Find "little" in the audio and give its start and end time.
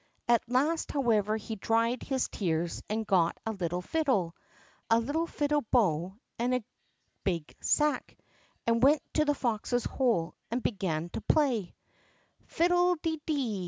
3.57-3.83, 4.99-5.27